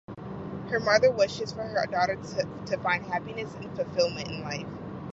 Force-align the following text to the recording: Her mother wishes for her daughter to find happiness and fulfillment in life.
Her 0.71 0.79
mother 0.79 1.11
wishes 1.11 1.51
for 1.53 1.61
her 1.61 1.85
daughter 1.85 2.15
to 2.15 2.77
find 2.79 3.05
happiness 3.05 3.53
and 3.53 3.69
fulfillment 3.75 4.29
in 4.29 4.41
life. 4.41 4.65